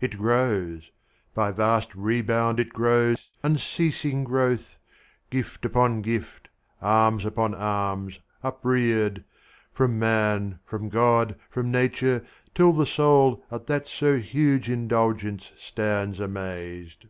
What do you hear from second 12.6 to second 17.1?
the soul At that so huge indulgence stands amazed.